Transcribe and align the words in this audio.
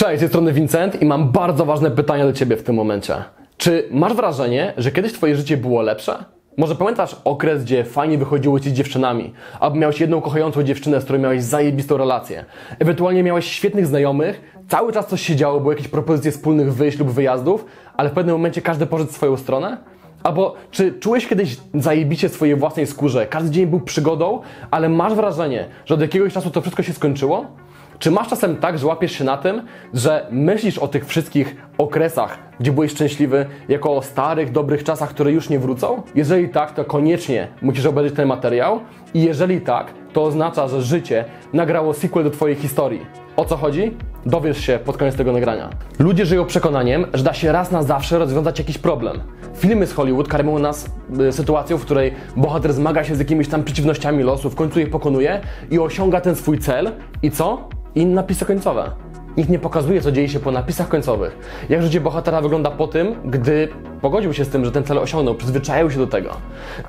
Cześć, 0.00 0.16
z 0.16 0.20
tej 0.20 0.28
strony 0.28 0.52
Vincent 0.52 1.02
i 1.02 1.06
mam 1.06 1.32
bardzo 1.32 1.64
ważne 1.64 1.90
pytanie 1.90 2.24
do 2.24 2.32
Ciebie 2.32 2.56
w 2.56 2.62
tym 2.62 2.74
momencie. 2.74 3.14
Czy 3.56 3.88
masz 3.90 4.14
wrażenie, 4.14 4.74
że 4.76 4.92
kiedyś 4.92 5.12
Twoje 5.12 5.36
życie 5.36 5.56
było 5.56 5.82
lepsze? 5.82 6.24
Może 6.56 6.74
pamiętasz 6.74 7.16
okres, 7.24 7.64
gdzie 7.64 7.84
fajnie 7.84 8.18
wychodziło 8.18 8.60
Ci 8.60 8.70
z 8.70 8.72
dziewczynami, 8.72 9.32
albo 9.60 9.76
miałeś 9.76 10.00
jedną 10.00 10.20
kochającą 10.20 10.62
dziewczynę, 10.62 11.00
z 11.00 11.04
którą 11.04 11.18
miałeś 11.18 11.42
zajebistą 11.42 11.96
relację. 11.96 12.44
Ewentualnie 12.78 13.22
miałeś 13.22 13.46
świetnych 13.46 13.86
znajomych, 13.86 14.40
cały 14.68 14.92
czas 14.92 15.06
coś 15.06 15.20
się 15.20 15.36
działo, 15.36 15.60
były 15.60 15.74
jakieś 15.74 15.88
propozycje 15.88 16.32
wspólnych 16.32 16.74
wyjść 16.74 16.98
lub 16.98 17.10
wyjazdów, 17.10 17.64
ale 17.96 18.10
w 18.10 18.12
pewnym 18.12 18.34
momencie 18.34 18.62
każdy 18.62 18.86
poszedł 18.86 19.12
swoją 19.12 19.36
stronę? 19.36 19.76
Albo 20.22 20.54
czy 20.70 20.92
czułeś 20.92 21.26
kiedyś 21.26 21.56
zajebicie 21.74 22.28
swojej 22.28 22.56
własnej 22.56 22.86
skórze? 22.86 23.26
Każdy 23.26 23.50
dzień 23.50 23.66
był 23.66 23.80
przygodą, 23.80 24.40
ale 24.70 24.88
masz 24.88 25.14
wrażenie, 25.14 25.64
że 25.84 25.94
od 25.94 26.00
jakiegoś 26.00 26.32
czasu 26.32 26.50
to 26.50 26.60
wszystko 26.60 26.82
się 26.82 26.92
skończyło? 26.92 27.46
Czy 28.00 28.10
masz 28.10 28.28
czasem 28.28 28.56
tak, 28.56 28.78
że 28.78 28.86
łapiesz 28.86 29.12
się 29.12 29.24
na 29.24 29.36
tym, 29.36 29.62
że 29.94 30.26
myślisz 30.30 30.78
o 30.78 30.88
tych 30.88 31.06
wszystkich 31.06 31.56
okresach, 31.78 32.38
gdzie 32.60 32.72
byłeś 32.72 32.90
szczęśliwy, 32.90 33.46
jako 33.68 33.96
o 33.96 34.02
starych, 34.02 34.52
dobrych 34.52 34.84
czasach, 34.84 35.10
które 35.10 35.32
już 35.32 35.48
nie 35.48 35.58
wrócą? 35.58 36.02
Jeżeli 36.14 36.48
tak, 36.48 36.74
to 36.74 36.84
koniecznie 36.84 37.48
musisz 37.62 37.86
obejrzeć 37.86 38.16
ten 38.16 38.28
materiał. 38.28 38.80
I 39.14 39.22
jeżeli 39.22 39.60
tak, 39.60 39.94
to 40.12 40.24
oznacza, 40.24 40.68
że 40.68 40.82
życie 40.82 41.24
nagrało 41.52 41.94
sequel 41.94 42.24
do 42.24 42.30
Twojej 42.30 42.56
historii. 42.56 43.06
O 43.36 43.44
co 43.44 43.56
chodzi? 43.56 43.96
Dowiesz 44.26 44.60
się 44.60 44.78
pod 44.84 44.96
koniec 44.96 45.16
tego 45.16 45.32
nagrania. 45.32 45.70
Ludzie 45.98 46.26
żyją 46.26 46.46
przekonaniem, 46.46 47.06
że 47.14 47.24
da 47.24 47.34
się 47.34 47.52
raz 47.52 47.70
na 47.70 47.82
zawsze 47.82 48.18
rozwiązać 48.18 48.58
jakiś 48.58 48.78
problem. 48.78 49.20
Filmy 49.56 49.86
z 49.86 49.92
Hollywood 49.92 50.28
karmią 50.28 50.58
nas 50.58 50.86
y, 51.28 51.32
sytuacją, 51.32 51.78
w 51.78 51.84
której 51.84 52.14
bohater 52.36 52.72
zmaga 52.72 53.04
się 53.04 53.14
z 53.16 53.18
jakimiś 53.18 53.48
tam 53.48 53.64
przeciwnościami 53.64 54.22
losu, 54.22 54.50
w 54.50 54.54
końcu 54.54 54.80
je 54.80 54.86
pokonuje 54.86 55.40
i 55.70 55.78
osiąga 55.78 56.20
ten 56.20 56.36
swój 56.36 56.58
cel. 56.58 56.92
I 57.22 57.30
co? 57.30 57.68
I 57.94 58.06
napisy 58.06 58.44
końcowe. 58.44 58.90
Nikt 59.36 59.50
nie 59.50 59.58
pokazuje, 59.58 60.00
co 60.00 60.12
dzieje 60.12 60.28
się 60.28 60.40
po 60.40 60.50
napisach 60.50 60.88
końcowych. 60.88 61.38
Jak 61.68 61.82
życie 61.82 62.00
bohatera 62.00 62.40
wygląda 62.40 62.70
po 62.70 62.88
tym, 62.88 63.14
gdy 63.24 63.68
pogodził 64.00 64.32
się 64.32 64.44
z 64.44 64.48
tym, 64.48 64.64
że 64.64 64.72
ten 64.72 64.84
cel 64.84 64.98
osiągnął, 64.98 65.34
przyzwyczaił 65.34 65.90
się 65.90 65.98
do 65.98 66.06
tego. 66.06 66.30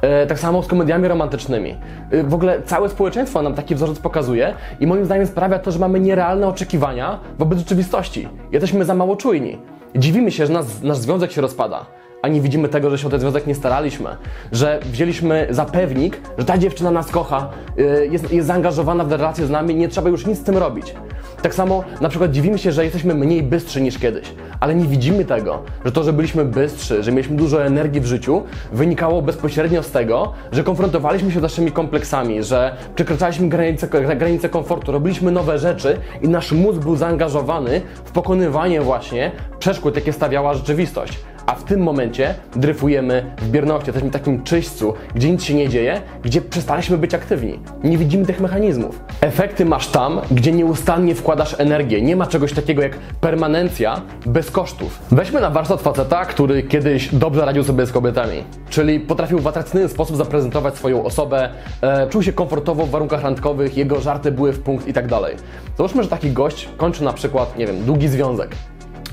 E, 0.02 0.28
tak 0.28 0.40
samo 0.40 0.64
z 0.64 0.68
komediami 0.68 1.08
romantycznymi. 1.08 1.76
E, 2.12 2.24
w 2.24 2.34
ogóle 2.34 2.62
całe 2.62 2.90
społeczeństwo 2.90 3.42
nam 3.42 3.54
taki 3.54 3.76
wzorzec 3.76 4.00
pokazuje 4.00 4.54
i 4.80 4.88
moim 4.88 5.06
zdaniem 5.06 5.28
sprawia 5.28 5.60
to, 5.60 5.72
że 5.72 5.80
mamy 5.80 6.00
nierealne 6.00 6.48
oczekiwania 6.48 7.20
wobec 7.40 7.60
rzeczywistości. 7.60 8.28
Jesteśmy 8.52 8.86
za 8.86 8.94
mało 8.94 9.16
czujni. 9.16 9.58
Dziwimy 9.96 10.32
się, 10.32 10.46
że 10.46 10.54
nas, 10.54 10.82
nasz 10.82 10.98
związek 10.98 11.32
się 11.32 11.42
rozpada 11.42 11.86
a 12.22 12.28
nie 12.28 12.42
widzimy 12.42 12.70
tego, 12.70 12.90
że 12.90 12.98
się 12.98 13.08
o 13.08 13.10
ten 13.10 13.20
związek 13.20 13.48
nie 13.48 13.56
staraliśmy, 13.56 14.10
że 14.52 14.80
wzięliśmy 14.86 15.48
za 15.50 15.66
pewnik, 15.66 16.22
że 16.38 16.46
ta 16.46 16.58
dziewczyna 16.58 16.92
nas 16.92 17.12
kocha, 17.12 17.50
y, 17.80 18.08
jest, 18.12 18.32
jest 18.32 18.48
zaangażowana 18.48 19.04
w 19.04 19.12
relację 19.12 19.46
z 19.46 19.50
nami, 19.50 19.76
nie 19.76 19.88
trzeba 19.88 20.10
już 20.10 20.26
nic 20.26 20.40
z 20.40 20.44
tym 20.44 20.58
robić. 20.58 20.96
Tak 21.42 21.56
samo 21.56 21.84
na 22.02 22.10
przykład 22.10 22.32
dziwimy 22.32 22.58
się, 22.58 22.72
że 22.72 22.84
jesteśmy 22.84 23.14
mniej 23.16 23.44
bystrzy 23.44 23.82
niż 23.82 23.98
kiedyś, 24.00 24.34
ale 24.60 24.76
nie 24.76 24.86
widzimy 24.86 25.26
tego, 25.26 25.64
że 25.86 25.92
to, 25.92 26.04
że 26.04 26.14
byliśmy 26.14 26.46
bystrzy, 26.46 27.04
że 27.04 27.12
mieliśmy 27.12 27.36
dużo 27.36 27.66
energii 27.66 28.02
w 28.02 28.06
życiu, 28.06 28.44
wynikało 28.72 29.22
bezpośrednio 29.22 29.84
z 29.84 29.92
tego, 29.92 30.34
że 30.52 30.64
konfrontowaliśmy 30.64 31.32
się 31.32 31.40
z 31.40 31.42
naszymi 31.42 31.72
kompleksami, 31.72 32.44
że 32.44 32.76
przekraczaliśmy 32.96 33.50
granice, 33.50 33.88
granice 34.16 34.50
komfortu, 34.50 34.92
robiliśmy 34.92 35.32
nowe 35.32 35.60
rzeczy 35.60 35.98
i 36.22 36.30
nasz 36.30 36.52
mózg 36.52 36.80
był 36.80 36.96
zaangażowany 36.96 37.82
w 38.06 38.12
pokonywanie 38.12 38.82
właśnie 38.82 39.32
przeszkód, 39.60 39.96
jakie 39.96 40.14
stawiała 40.14 40.54
rzeczywistość 40.54 41.31
a 41.46 41.56
w 41.56 41.64
tym 41.64 41.82
momencie 41.82 42.36
dryfujemy 42.56 43.36
w 43.38 43.50
bierności, 43.50 43.88
jesteśmy 43.88 44.10
w 44.10 44.14
takim 44.14 44.44
czyśćcu, 44.44 44.94
gdzie 45.16 45.32
nic 45.32 45.44
się 45.44 45.54
nie 45.54 45.70
dzieje, 45.70 46.02
gdzie 46.24 46.42
przestaliśmy 46.42 46.98
być 46.98 47.14
aktywni. 47.14 47.60
Nie 47.84 47.98
widzimy 47.98 48.26
tych 48.26 48.40
mechanizmów. 48.40 49.00
Efekty 49.22 49.66
masz 49.66 49.88
tam, 49.88 50.22
gdzie 50.32 50.52
nieustannie 50.52 51.16
wkładasz 51.16 51.56
energię. 51.60 52.02
Nie 52.02 52.16
ma 52.16 52.28
czegoś 52.28 52.54
takiego 52.54 52.82
jak 52.82 52.98
permanencja 53.22 54.02
bez 54.26 54.52
kosztów. 54.52 55.00
Weźmy 55.12 55.42
na 55.42 55.50
warsztat 55.50 55.82
faceta, 55.82 56.26
który 56.26 56.64
kiedyś 56.64 57.16
dobrze 57.16 57.46
radził 57.46 57.64
sobie 57.64 57.86
z 57.86 57.92
kobietami, 57.92 58.44
czyli 58.70 59.00
potrafił 59.00 59.40
w 59.40 59.48
atrakcyjny 59.48 59.90
sposób 59.90 60.18
zaprezentować 60.18 60.76
swoją 60.76 61.04
osobę, 61.04 61.50
e, 61.82 62.08
czuł 62.10 62.24
się 62.24 62.34
komfortowo 62.34 62.86
w 62.86 62.90
warunkach 62.90 63.24
randkowych, 63.24 63.78
jego 63.78 64.02
żarty 64.02 64.32
były 64.32 64.54
w 64.54 64.60
punkt 64.60 64.88
i 64.88 64.94
tak 64.94 65.08
dalej. 65.08 65.36
Załóżmy, 65.78 66.04
że 66.04 66.10
taki 66.10 66.32
gość 66.32 66.70
kończy 66.78 67.04
na 67.04 67.14
przykład, 67.14 67.58
nie 67.58 67.68
wiem, 67.68 67.86
długi 67.86 68.08
związek 68.08 68.56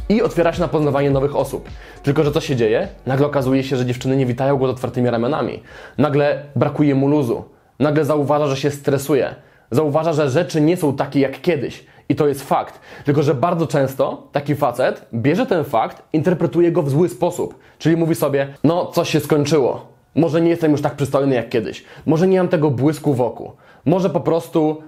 i 0.09 0.23
otwiera 0.23 0.53
się 0.53 0.61
na 0.61 0.69
poznawanie 0.69 1.11
nowych 1.11 1.37
osób. 1.37 1.69
Tylko, 2.03 2.25
że 2.25 2.33
co 2.33 2.41
się 2.41 2.57
dzieje? 2.57 2.89
Nagle 3.07 3.27
okazuje 3.27 3.65
się, 3.65 3.77
że 3.77 3.87
dziewczyny 3.87 4.17
nie 4.17 4.27
witają 4.27 4.57
go 4.57 4.67
z 4.67 4.71
otwartymi 4.71 5.11
ramionami. 5.11 5.63
Nagle 5.99 6.43
brakuje 6.57 6.95
mu 6.95 7.09
luzu. 7.09 7.45
Nagle 7.79 8.05
zauważa, 8.05 8.47
że 8.47 8.57
się 8.57 8.71
stresuje. 8.71 9.35
Zauważa, 9.71 10.13
że 10.13 10.31
rzeczy 10.31 10.61
nie 10.61 10.77
są 10.77 10.97
takie 10.97 11.21
jak 11.21 11.41
kiedyś. 11.41 11.85
I 12.09 12.15
to 12.15 12.29
jest 12.29 12.43
fakt. 12.43 12.81
Tylko, 13.05 13.23
że 13.23 13.35
bardzo 13.35 13.67
często 13.67 14.29
taki 14.33 14.55
facet 14.55 15.07
bierze 15.15 15.47
ten 15.47 15.65
fakt, 15.65 16.03
interpretuje 16.13 16.73
go 16.73 16.83
w 16.83 16.91
zły 16.91 17.09
sposób. 17.09 17.59
Czyli 17.79 17.97
mówi 17.97 18.15
sobie, 18.15 18.55
no 18.65 18.87
coś 18.87 19.11
się 19.11 19.21
skończyło. 19.21 19.87
Może 20.15 20.41
nie 20.41 20.51
jestem 20.51 20.73
już 20.73 20.83
tak 20.83 20.97
przystojny 20.97 21.35
jak 21.35 21.49
kiedyś. 21.49 21.85
Może 22.07 22.29
nie 22.29 22.39
mam 22.39 22.49
tego 22.49 22.71
błysku 22.71 23.15
wokół. 23.15 23.53
Może 23.85 24.11
po 24.11 24.21
prostu 24.21 24.83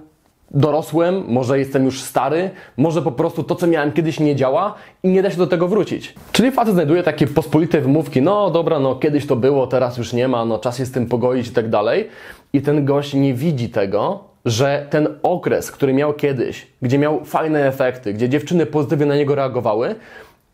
dorosłem, 0.53 1.23
może 1.27 1.59
jestem 1.59 1.85
już 1.85 2.01
stary, 2.01 2.49
może 2.77 3.01
po 3.01 3.11
prostu 3.11 3.43
to, 3.43 3.55
co 3.55 3.67
miałem 3.67 3.91
kiedyś 3.91 4.19
nie 4.19 4.35
działa 4.35 4.73
i 5.03 5.09
nie 5.09 5.21
da 5.21 5.31
się 5.31 5.37
do 5.37 5.47
tego 5.47 5.67
wrócić. 5.67 6.15
Czyli 6.31 6.51
facet 6.51 6.73
znajduje 6.73 7.03
takie 7.03 7.27
pospolite 7.27 7.81
wymówki, 7.81 8.21
no 8.21 8.49
dobra, 8.49 8.79
no 8.79 8.95
kiedyś 8.95 9.27
to 9.27 9.35
było, 9.35 9.67
teraz 9.67 9.97
już 9.97 10.13
nie 10.13 10.27
ma, 10.27 10.45
no 10.45 10.59
czas 10.59 10.79
jest 10.79 10.91
z 10.91 10.93
tym 10.93 11.05
pogodzić 11.05 11.47
i 11.47 11.51
tak 11.51 11.69
dalej. 11.69 12.07
I 12.53 12.61
ten 12.61 12.85
gość 12.85 13.13
nie 13.13 13.33
widzi 13.33 13.69
tego, 13.69 14.23
że 14.45 14.87
ten 14.89 15.07
okres, 15.23 15.71
który 15.71 15.93
miał 15.93 16.13
kiedyś, 16.13 16.67
gdzie 16.81 16.97
miał 16.97 17.25
fajne 17.25 17.67
efekty, 17.67 18.13
gdzie 18.13 18.29
dziewczyny 18.29 18.65
pozytywnie 18.65 19.05
na 19.05 19.15
niego 19.15 19.35
reagowały, 19.35 19.95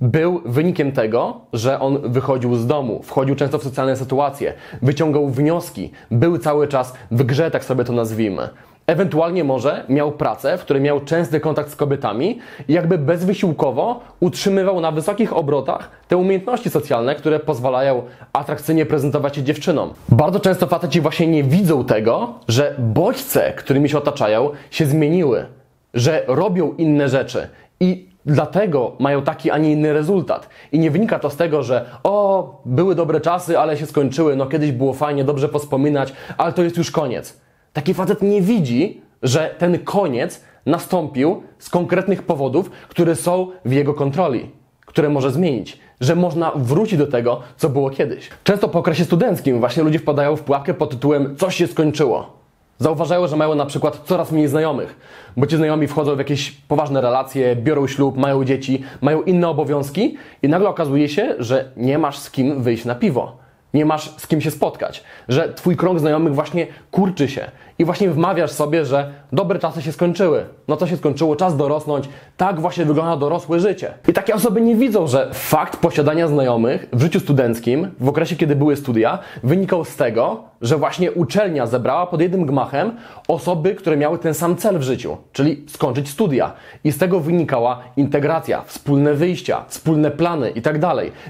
był 0.01 0.41
wynikiem 0.45 0.91
tego, 0.91 1.41
że 1.53 1.79
on 1.79 2.11
wychodził 2.11 2.55
z 2.55 2.67
domu, 2.67 3.01
wchodził 3.03 3.35
często 3.35 3.59
w 3.59 3.63
socjalne 3.63 3.95
sytuacje, 3.95 4.53
wyciągał 4.81 5.29
wnioski, 5.29 5.91
był 6.11 6.37
cały 6.37 6.67
czas 6.67 6.93
w 7.11 7.23
grze, 7.23 7.51
tak 7.51 7.65
sobie 7.65 7.83
to 7.83 7.93
nazwijmy. 7.93 8.49
Ewentualnie 8.87 9.43
może 9.43 9.83
miał 9.89 10.11
pracę, 10.11 10.57
w 10.57 10.61
której 10.61 10.83
miał 10.83 10.99
częsty 10.99 11.39
kontakt 11.39 11.71
z 11.71 11.75
kobietami 11.75 12.39
i 12.67 12.73
jakby 12.73 12.97
bezwysiłkowo 12.97 13.99
utrzymywał 14.19 14.81
na 14.81 14.91
wysokich 14.91 15.37
obrotach 15.37 15.91
te 16.07 16.17
umiejętności 16.17 16.69
socjalne, 16.69 17.15
które 17.15 17.39
pozwalają 17.39 18.01
atrakcyjnie 18.33 18.85
prezentować 18.85 19.35
się 19.35 19.43
dziewczynom. 19.43 19.93
Bardzo 20.09 20.39
często 20.39 20.67
faceci 20.67 21.01
właśnie 21.01 21.27
nie 21.27 21.43
widzą 21.43 21.85
tego, 21.85 22.33
że 22.47 22.75
bodźce, 22.79 23.53
którymi 23.53 23.89
się 23.89 23.97
otaczają, 23.97 24.49
się 24.71 24.85
zmieniły, 24.85 25.45
że 25.93 26.23
robią 26.27 26.73
inne 26.77 27.09
rzeczy 27.09 27.47
i 27.79 28.09
dlatego 28.25 28.95
mają 28.99 29.21
taki, 29.21 29.51
a 29.51 29.57
nie 29.57 29.71
inny 29.71 29.93
rezultat. 29.93 30.49
I 30.71 30.79
nie 30.79 30.91
wynika 30.91 31.19
to 31.19 31.29
z 31.29 31.35
tego, 31.35 31.63
że 31.63 31.85
o, 32.03 32.61
były 32.65 32.95
dobre 32.95 33.21
czasy, 33.21 33.59
ale 33.59 33.77
się 33.77 33.85
skończyły, 33.85 34.35
no 34.35 34.45
kiedyś 34.45 34.71
było 34.71 34.93
fajnie, 34.93 35.23
dobrze 35.23 35.49
pospominać, 35.49 36.13
ale 36.37 36.53
to 36.53 36.63
jest 36.63 36.77
już 36.77 36.91
koniec. 36.91 37.46
Taki 37.77 37.93
facet 37.93 38.21
nie 38.21 38.41
widzi, 38.41 39.01
że 39.23 39.55
ten 39.57 39.79
koniec 39.79 40.43
nastąpił 40.65 41.43
z 41.59 41.69
konkretnych 41.69 42.23
powodów, 42.23 42.69
które 42.69 43.15
są 43.15 43.47
w 43.65 43.71
jego 43.71 43.93
kontroli, 43.93 44.51
które 44.85 45.09
może 45.09 45.31
zmienić, 45.31 45.79
że 46.01 46.15
można 46.15 46.51
wrócić 46.55 46.99
do 46.99 47.07
tego, 47.07 47.41
co 47.57 47.69
było 47.69 47.89
kiedyś. 47.89 48.29
Często 48.43 48.69
po 48.69 48.79
okresie 48.79 49.05
studenckim 49.05 49.59
właśnie 49.59 49.83
ludzie 49.83 49.99
wpadają 49.99 50.35
w 50.35 50.41
pułapkę 50.41 50.73
pod 50.73 50.89
tytułem 50.89 51.35
coś 51.35 51.55
się 51.55 51.67
skończyło. 51.67 52.37
Zauważają, 52.77 53.27
że 53.27 53.35
mają 53.35 53.55
na 53.55 53.65
przykład 53.65 54.01
coraz 54.05 54.31
mniej 54.31 54.47
znajomych, 54.47 54.97
bo 55.37 55.47
ci 55.47 55.57
znajomi 55.57 55.87
wchodzą 55.87 56.15
w 56.15 56.19
jakieś 56.19 56.51
poważne 56.51 57.01
relacje, 57.01 57.55
biorą 57.55 57.87
ślub, 57.87 58.17
mają 58.17 58.45
dzieci, 58.45 58.83
mają 59.01 59.21
inne 59.21 59.49
obowiązki 59.49 60.17
i 60.41 60.49
nagle 60.49 60.69
okazuje 60.69 61.09
się, 61.09 61.35
że 61.39 61.71
nie 61.75 61.97
masz 61.97 62.17
z 62.17 62.31
kim 62.31 62.63
wyjść 62.63 62.85
na 62.85 62.95
piwo 62.95 63.47
nie 63.73 63.85
masz 63.85 64.11
z 64.17 64.27
kim 64.27 64.41
się 64.41 64.51
spotkać, 64.51 65.03
że 65.27 65.53
twój 65.53 65.75
krąg 65.75 65.99
znajomych 65.99 66.35
właśnie 66.35 66.67
kurczy 66.91 67.27
się 67.27 67.51
i 67.79 67.85
właśnie 67.85 68.09
wmawiasz 68.09 68.51
sobie, 68.51 68.85
że 68.85 69.13
dobre 69.31 69.59
czasy 69.59 69.81
się 69.81 69.91
skończyły. 69.91 70.45
No 70.67 70.77
to 70.77 70.87
się 70.87 70.97
skończyło, 70.97 71.35
czas 71.35 71.57
dorosnąć. 71.57 72.09
Tak 72.37 72.59
właśnie 72.59 72.85
wygląda 72.85 73.17
dorosłe 73.17 73.59
życie. 73.59 73.93
I 74.07 74.13
takie 74.13 74.35
osoby 74.35 74.61
nie 74.61 74.75
widzą, 74.75 75.07
że 75.07 75.29
fakt 75.33 75.79
posiadania 75.79 76.27
znajomych 76.27 76.87
w 76.93 77.01
życiu 77.01 77.19
studenckim, 77.19 77.91
w 77.99 78.09
okresie 78.09 78.35
kiedy 78.35 78.55
były 78.55 78.75
studia, 78.75 79.19
wynikał 79.43 79.85
z 79.85 79.95
tego, 79.95 80.43
że 80.61 80.77
właśnie 80.77 81.11
uczelnia 81.11 81.65
zebrała 81.65 82.07
pod 82.07 82.21
jednym 82.21 82.45
gmachem 82.45 82.91
osoby, 83.27 83.75
które 83.75 83.97
miały 83.97 84.17
ten 84.17 84.33
sam 84.33 84.55
cel 84.55 84.79
w 84.79 84.83
życiu, 84.83 85.17
czyli 85.33 85.65
skończyć 85.67 86.09
studia. 86.09 86.53
I 86.83 86.91
z 86.91 86.97
tego 86.97 87.19
wynikała 87.19 87.79
integracja, 87.97 88.61
wspólne 88.61 89.13
wyjścia, 89.13 89.65
wspólne 89.67 90.11
plany 90.11 90.49
i 90.49 90.61
tak. 90.61 90.77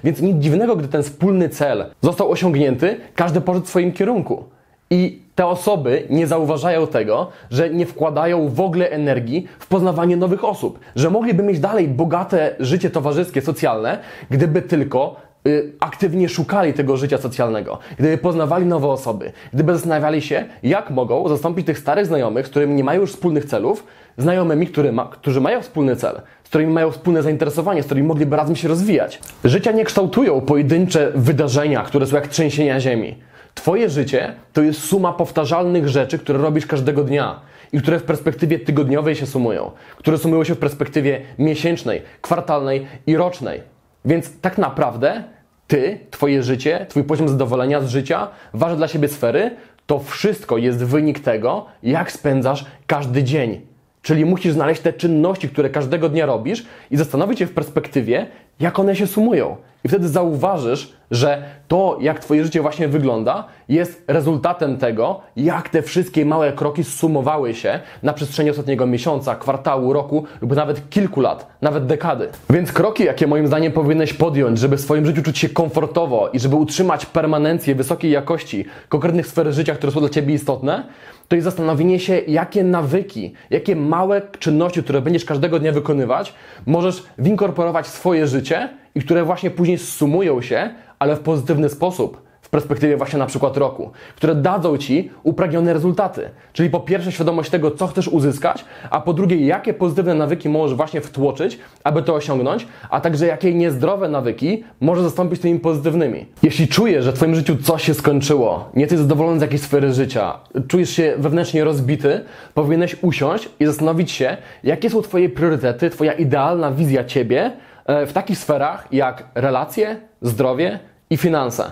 Więc 0.04 0.22
nic 0.22 0.38
dziwnego, 0.38 0.76
gdy 0.76 0.88
ten 0.88 1.04
wspólny 1.04 1.50
cel 1.50 1.86
został 2.02 2.32
osiągnięty, 2.32 3.00
każdy 3.16 3.42
poszedł 3.42 3.66
w 3.66 3.70
swoim 3.70 3.92
kierunku. 3.92 4.57
I 4.90 5.22
te 5.36 5.46
osoby 5.46 6.04
nie 6.10 6.28
zauważają 6.28 6.88
tego, 6.88 7.28
że 7.52 7.70
nie 7.70 7.86
wkładają 7.86 8.50
w 8.50 8.60
ogóle 8.60 8.90
energii 8.90 9.48
w 9.60 9.68
poznawanie 9.68 10.18
nowych 10.18 10.44
osób, 10.44 10.80
że 10.96 11.10
mogliby 11.10 11.44
mieć 11.44 11.60
dalej 11.60 11.88
bogate 11.88 12.56
życie 12.60 12.90
towarzyskie, 12.90 13.42
socjalne, 13.42 14.00
gdyby 14.30 14.62
tylko 14.62 15.16
y, 15.48 15.74
aktywnie 15.80 16.30
szukali 16.30 16.74
tego 16.74 16.98
życia 16.98 17.18
socjalnego, 17.18 17.80
gdyby 18.00 18.18
poznawali 18.18 18.66
nowe 18.66 18.88
osoby, 18.88 19.32
gdyby 19.54 19.74
zastanawiali 19.74 20.22
się, 20.22 20.46
jak 20.64 20.90
mogą 20.90 21.30
zastąpić 21.30 21.66
tych 21.66 21.80
starych 21.80 22.06
znajomych, 22.06 22.48
z 22.48 22.50
którymi 22.50 22.74
nie 22.76 22.84
mają 22.84 23.02
już 23.02 23.12
wspólnych 23.12 23.46
celów, 23.46 23.84
znajomymi, 24.18 24.68
który 24.68 24.92
ma, 24.92 25.06
którzy 25.06 25.42
mają 25.42 25.62
wspólny 25.62 25.96
cel, 25.96 26.22
z 26.44 26.50
którymi 26.50 26.74
mają 26.74 26.92
wspólne 26.92 27.24
zainteresowanie, 27.24 27.84
z 27.84 27.86
którymi 27.86 28.08
mogliby 28.08 28.36
razem 28.36 28.56
się 28.56 28.68
rozwijać. 28.68 29.20
Życia 29.44 29.72
nie 29.72 29.86
kształtują 29.86 30.42
pojedyncze 30.42 31.12
wydarzenia, 31.16 31.84
które 31.84 32.06
są 32.08 32.16
jak 32.16 32.28
trzęsienia 32.28 32.80
ziemi. 32.80 33.16
Twoje 33.58 33.90
życie 33.90 34.34
to 34.54 34.62
jest 34.62 34.84
suma 34.84 35.14
powtarzalnych 35.14 35.88
rzeczy, 35.88 36.20
które 36.20 36.40
robisz 36.40 36.66
każdego 36.66 37.04
dnia 37.04 37.40
i 37.74 37.82
które 37.82 38.00
w 38.00 38.04
perspektywie 38.04 38.60
tygodniowej 38.60 39.16
się 39.16 39.26
sumują, 39.26 39.72
które 39.98 40.18
sumują 40.18 40.44
się 40.44 40.56
w 40.56 40.58
perspektywie 40.58 41.22
miesięcznej, 41.40 42.02
kwartalnej 42.22 42.88
i 43.08 43.18
rocznej. 43.18 43.62
Więc 44.06 44.40
tak 44.42 44.58
naprawdę 44.58 45.24
ty, 45.68 46.00
twoje 46.12 46.44
życie, 46.44 46.86
twój 46.90 47.04
poziom 47.04 47.30
zadowolenia 47.30 47.82
z 47.82 47.90
życia, 47.90 48.28
ważne 48.54 48.78
dla 48.78 48.88
siebie 48.88 49.08
sfery, 49.08 49.52
to 49.88 50.00
wszystko 50.00 50.58
jest 50.58 50.84
wynik 50.84 51.20
tego, 51.20 51.66
jak 51.84 52.12
spędzasz 52.12 52.66
każdy 52.88 53.24
dzień. 53.24 53.62
Czyli 54.02 54.26
musisz 54.26 54.54
znaleźć 54.54 54.82
te 54.82 54.94
czynności, 54.94 55.50
które 55.50 55.70
każdego 55.70 56.10
dnia 56.10 56.26
robisz 56.26 56.66
i 56.92 56.98
zastanowić 56.98 57.40
się 57.40 57.48
w 57.48 57.54
perspektywie, 57.54 58.28
jak 58.60 58.80
one 58.80 58.96
się 58.96 59.08
sumują. 59.08 59.58
I 59.84 59.88
wtedy 59.88 60.08
zauważysz, 60.08 60.94
że 61.12 61.44
to, 61.68 61.98
jak 62.02 62.20
Twoje 62.20 62.44
życie 62.44 62.62
właśnie 62.62 62.88
wygląda, 62.88 63.46
jest 63.70 64.04
rezultatem 64.08 64.78
tego, 64.78 65.20
jak 65.36 65.70
te 65.70 65.82
wszystkie 65.82 66.26
małe 66.26 66.54
kroki 66.54 66.84
sumowały 66.84 67.54
się 67.54 67.80
na 68.04 68.14
przestrzeni 68.14 68.50
ostatniego 68.50 68.86
miesiąca, 68.86 69.36
kwartału, 69.36 69.94
roku 69.94 70.24
lub 70.42 70.56
nawet 70.56 70.90
kilku 70.90 71.22
lat, 71.22 71.48
nawet 71.62 71.86
dekady. 71.86 72.30
Więc 72.50 72.72
kroki, 72.72 73.04
jakie 73.04 73.28
moim 73.28 73.48
zdaniem 73.48 73.72
powinieneś 73.72 74.14
podjąć, 74.14 74.60
żeby 74.60 74.78
w 74.78 74.82
swoim 74.82 75.06
życiu 75.06 75.22
czuć 75.22 75.38
się 75.38 75.50
komfortowo 75.50 76.30
i 76.34 76.40
żeby 76.40 76.56
utrzymać 76.56 77.06
permanencję 77.06 77.76
wysokiej 77.76 78.12
jakości 78.12 78.66
konkretnych 78.90 79.28
sfer 79.28 79.54
życia, 79.54 79.76
które 79.76 79.92
są 79.92 80.00
dla 80.00 80.10
Ciebie 80.10 80.34
istotne, 80.34 80.84
to 81.28 81.36
jest 81.36 81.46
zastanowienie 81.46 82.00
się, 82.00 82.22
jakie 82.28 82.64
nawyki, 82.64 83.34
jakie 83.50 83.76
małe 83.76 84.22
czynności, 84.40 84.84
które 84.84 85.02
będziesz 85.02 85.26
każdego 85.26 85.60
dnia 85.60 85.72
wykonywać, 85.72 86.34
możesz 86.66 87.04
winkorporować 87.18 87.86
w 87.86 87.90
swoje 87.90 88.28
życie 88.28 88.70
i 88.98 89.00
które 89.00 89.24
właśnie 89.24 89.50
później 89.52 89.78
sumują 89.78 90.42
się, 90.42 90.70
ale 91.00 91.16
w 91.16 91.20
pozytywny 91.20 91.70
sposób 91.70 92.28
w 92.42 92.50
perspektywie 92.50 92.98
właśnie 92.98 93.20
na 93.20 93.26
przykład 93.26 93.58
roku, 93.58 93.92
które 94.16 94.36
dadzą 94.36 94.78
Ci 94.78 95.12
upragnione 95.24 95.74
rezultaty. 95.74 96.30
Czyli 96.54 96.70
po 96.70 96.80
pierwsze 96.80 97.12
świadomość 97.12 97.50
tego, 97.50 97.72
co 97.72 97.88
chcesz 97.88 98.08
uzyskać, 98.08 98.66
a 98.90 99.02
po 99.02 99.14
drugie, 99.14 99.36
jakie 99.36 99.74
pozytywne 99.74 100.14
nawyki 100.14 100.50
możesz 100.50 100.78
właśnie 100.78 101.02
wtłoczyć, 101.02 101.60
aby 101.84 102.04
to 102.04 102.16
osiągnąć, 102.16 102.68
a 102.90 103.02
także 103.02 103.28
jakie 103.28 103.54
niezdrowe 103.54 104.10
nawyki 104.10 104.64
możesz 104.82 105.04
zastąpić 105.04 105.42
tymi 105.42 105.60
pozytywnymi. 105.60 106.26
Jeśli 106.44 106.68
czujesz, 106.68 107.06
że 107.06 107.12
w 107.12 107.16
Twoim 107.16 107.36
życiu 107.36 107.56
coś 107.58 107.84
się 107.84 107.94
skończyło, 107.94 108.70
nie 108.74 108.82
jesteś 108.82 109.00
zadowolony 109.00 109.40
z 109.40 109.42
jakiejś 109.42 109.62
sfery 109.62 109.94
życia, 109.94 110.40
czujesz 110.68 110.90
się 110.90 111.16
wewnętrznie 111.18 111.64
rozbity, 111.64 112.24
powinieneś 112.54 112.96
usiąść 113.02 113.50
i 113.60 113.66
zastanowić 113.66 114.12
się, 114.12 114.38
jakie 114.64 114.90
są 114.90 115.02
Twoje 115.02 115.30
priorytety, 115.30 115.90
Twoja 115.90 116.14
idealna 116.14 116.72
wizja 116.72 117.04
Ciebie 117.04 117.52
w 117.88 118.14
takich 118.14 118.38
sferach 118.38 118.88
jak 118.92 119.24
relacje, 119.36 120.00
zdrowie 120.22 120.80
i 121.10 121.18
finanse. 121.18 121.72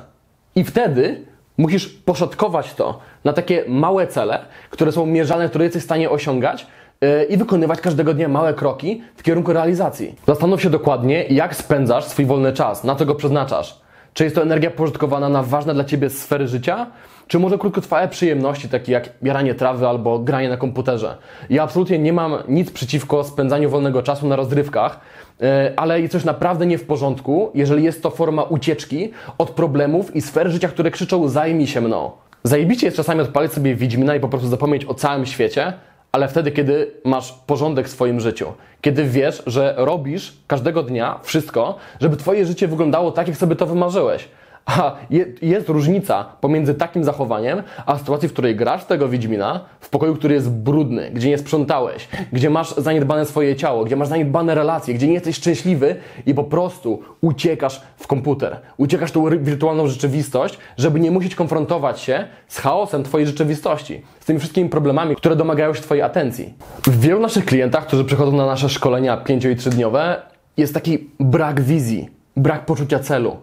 I 0.55 0.63
wtedy 0.63 1.25
musisz 1.57 1.87
poszatkować 1.87 2.73
to 2.73 2.99
na 3.23 3.33
takie 3.33 3.63
małe 3.67 4.07
cele, 4.07 4.39
które 4.69 4.91
są 4.91 5.05
mierzalne, 5.05 5.49
które 5.49 5.63
jesteś 5.63 5.81
w 5.81 5.85
stanie 5.85 6.09
osiągać 6.09 6.67
yy, 7.01 7.23
i 7.23 7.37
wykonywać 7.37 7.81
każdego 7.81 8.13
dnia 8.13 8.27
małe 8.27 8.53
kroki 8.53 9.03
w 9.15 9.23
kierunku 9.23 9.53
realizacji. 9.53 10.15
Zastanów 10.27 10.61
się 10.61 10.69
dokładnie, 10.69 11.23
jak 11.23 11.55
spędzasz 11.55 12.05
swój 12.05 12.25
wolny 12.25 12.53
czas, 12.53 12.83
na 12.83 12.95
co 12.95 13.05
go 13.05 13.15
przeznaczasz. 13.15 13.81
Czy 14.13 14.23
jest 14.23 14.35
to 14.35 14.41
energia 14.41 14.71
pożytkowana 14.71 15.29
na 15.29 15.43
ważne 15.43 15.73
dla 15.73 15.83
Ciebie 15.83 16.09
sfery 16.09 16.47
życia, 16.47 16.87
czy 17.27 17.39
może 17.39 17.57
krótkotrwałe 17.57 18.07
przyjemności, 18.07 18.69
takie 18.69 18.91
jak 18.91 19.09
bieranie 19.23 19.55
trawy 19.55 19.87
albo 19.87 20.19
granie 20.19 20.49
na 20.49 20.57
komputerze. 20.57 21.17
Ja 21.49 21.63
absolutnie 21.63 21.99
nie 21.99 22.13
mam 22.13 22.37
nic 22.47 22.71
przeciwko 22.71 23.23
spędzaniu 23.23 23.69
wolnego 23.69 24.03
czasu 24.03 24.27
na 24.27 24.35
rozrywkach, 24.35 24.99
e, 25.41 25.73
ale 25.77 26.09
coś 26.09 26.23
naprawdę 26.23 26.65
nie 26.65 26.77
w 26.77 26.85
porządku, 26.85 27.51
jeżeli 27.53 27.83
jest 27.83 28.03
to 28.03 28.09
forma 28.09 28.43
ucieczki 28.43 29.11
od 29.37 29.49
problemów 29.49 30.15
i 30.15 30.21
sfer 30.21 30.49
życia, 30.49 30.67
które 30.67 30.91
krzyczą 30.91 31.27
zajmij 31.27 31.67
się 31.67 31.81
mną. 31.81 32.11
Zajebicie 32.43 32.87
jest 32.87 32.97
czasami 32.97 33.21
odpalić 33.21 33.53
sobie 33.53 33.75
Wiedźmina 33.75 34.15
i 34.15 34.19
po 34.19 34.27
prostu 34.27 34.47
zapomnieć 34.47 34.85
o 34.85 34.93
całym 34.93 35.25
świecie, 35.25 35.73
ale 36.11 36.27
wtedy, 36.27 36.51
kiedy 36.51 36.91
masz 37.05 37.31
porządek 37.31 37.87
w 37.87 37.91
swoim 37.91 38.19
życiu, 38.19 38.53
kiedy 38.81 39.03
wiesz, 39.03 39.43
że 39.47 39.73
robisz 39.77 40.37
każdego 40.47 40.83
dnia 40.83 41.19
wszystko, 41.23 41.75
żeby 41.99 42.17
Twoje 42.17 42.45
życie 42.45 42.67
wyglądało 42.67 43.11
tak, 43.11 43.27
jak 43.27 43.37
sobie 43.37 43.55
to 43.55 43.65
wymarzyłeś. 43.65 44.27
A 44.65 44.95
jest 45.41 45.69
różnica 45.69 46.25
pomiędzy 46.41 46.73
takim 46.73 47.03
zachowaniem, 47.03 47.63
a 47.85 47.97
sytuacji, 47.97 48.29
w 48.29 48.33
której 48.33 48.55
grasz 48.55 48.85
tego 48.85 49.09
Wiedźmina 49.09 49.65
w 49.79 49.89
pokoju, 49.89 50.15
który 50.15 50.33
jest 50.33 50.51
brudny, 50.51 51.11
gdzie 51.13 51.29
nie 51.29 51.37
sprzątałeś, 51.37 52.07
gdzie 52.33 52.49
masz 52.49 52.75
zaniedbane 52.75 53.25
swoje 53.25 53.55
ciało, 53.55 53.85
gdzie 53.85 53.95
masz 53.95 54.07
zaniedbane 54.07 54.55
relacje, 54.55 54.93
gdzie 54.93 55.07
nie 55.07 55.13
jesteś 55.13 55.35
szczęśliwy 55.35 55.95
i 56.25 56.33
po 56.33 56.43
prostu 56.43 56.99
uciekasz 57.21 57.81
w 57.97 58.07
komputer. 58.07 58.59
Uciekasz 58.77 59.11
tą 59.11 59.29
wirtualną 59.29 59.87
rzeczywistość, 59.87 60.57
żeby 60.77 60.99
nie 60.99 61.11
musieć 61.11 61.35
konfrontować 61.35 61.99
się 61.99 62.27
z 62.47 62.59
chaosem 62.59 63.03
Twojej 63.03 63.27
rzeczywistości, 63.27 64.01
z 64.19 64.25
tymi 64.25 64.39
wszystkimi 64.39 64.69
problemami, 64.69 65.15
które 65.15 65.35
domagają 65.35 65.73
się 65.73 65.81
Twojej 65.81 66.01
atencji. 66.01 66.53
W 66.83 66.99
wielu 66.99 67.19
naszych 67.19 67.45
klientach, 67.45 67.87
którzy 67.87 68.05
przychodzą 68.05 68.31
na 68.31 68.45
nasze 68.45 68.69
szkolenia 68.69 69.17
5 69.17 69.45
i 69.45 69.55
3-dniowe, 69.55 70.15
jest 70.57 70.73
taki 70.73 71.09
brak 71.19 71.61
wizji, 71.61 72.09
brak 72.35 72.65
poczucia 72.65 72.99
celu. 72.99 73.37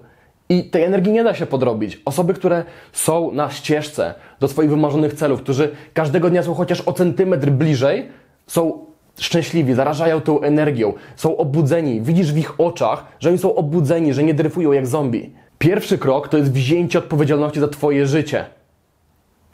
I 0.53 0.65
tej 0.65 0.83
energii 0.83 1.13
nie 1.13 1.25
da 1.25 1.35
się 1.35 1.47
podrobić. 1.47 2.01
Osoby, 2.05 2.35
które 2.35 2.65
są 2.93 3.33
na 3.33 3.51
ścieżce 3.51 4.15
do 4.41 4.49
swoich 4.49 4.71
wymarzonych 4.71 5.15
celów, 5.15 5.43
którzy 5.43 5.71
każdego 5.95 6.31
dnia 6.31 6.43
są 6.43 6.55
chociaż 6.55 6.81
o 6.81 6.93
centymetr 6.93 7.51
bliżej, 7.51 8.09
są 8.47 8.87
szczęśliwi, 9.19 9.75
zarażają 9.75 10.21
tą 10.21 10.41
energią, 10.41 10.93
są 11.17 11.37
obudzeni. 11.37 12.01
Widzisz 12.01 12.33
w 12.33 12.39
ich 12.39 12.61
oczach, 12.61 13.05
że 13.21 13.29
oni 13.29 13.39
są 13.39 13.55
obudzeni, 13.55 14.13
że 14.15 14.23
nie 14.23 14.35
dryfują 14.35 14.73
jak 14.73 14.87
zombie. 14.87 15.33
Pierwszy 15.59 15.99
krok 15.99 16.29
to 16.29 16.39
jest 16.39 16.53
wzięcie 16.53 16.99
odpowiedzialności 16.99 17.61
za 17.61 17.69
Twoje 17.69 18.07
życie. 18.07 18.45